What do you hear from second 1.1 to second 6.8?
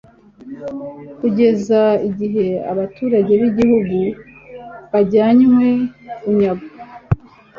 kugeza igihe abaturage b'igihugu bajyanywe bunyago